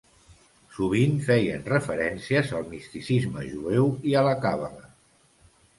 [0.77, 4.85] Sovint feien referències al misticisme jueu i a la càbala.